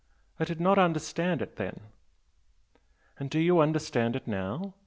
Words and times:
I 0.39 0.45
did 0.45 0.59
not 0.59 0.79
understand 0.79 1.43
it 1.43 1.57
then." 1.57 1.81
"And 3.19 3.29
do 3.29 3.37
you 3.37 3.59
understand 3.59 4.15
it 4.15 4.25
now?" 4.27 4.73